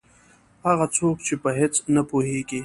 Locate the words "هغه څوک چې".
0.67-1.33